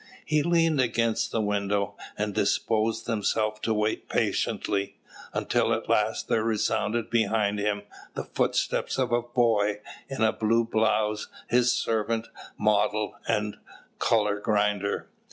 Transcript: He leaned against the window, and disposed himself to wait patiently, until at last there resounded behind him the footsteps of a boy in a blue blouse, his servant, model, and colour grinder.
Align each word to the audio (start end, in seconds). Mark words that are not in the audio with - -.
He 0.25 0.41
leaned 0.41 0.81
against 0.81 1.31
the 1.31 1.41
window, 1.41 1.95
and 2.17 2.33
disposed 2.33 3.05
himself 3.05 3.61
to 3.61 3.71
wait 3.71 4.09
patiently, 4.09 4.97
until 5.31 5.73
at 5.75 5.87
last 5.89 6.27
there 6.27 6.43
resounded 6.43 7.11
behind 7.11 7.59
him 7.59 7.83
the 8.15 8.23
footsteps 8.23 8.97
of 8.97 9.11
a 9.11 9.21
boy 9.21 9.79
in 10.09 10.23
a 10.23 10.33
blue 10.33 10.65
blouse, 10.65 11.27
his 11.49 11.71
servant, 11.71 12.25
model, 12.57 13.13
and 13.27 13.57
colour 13.99 14.39
grinder. 14.39 15.07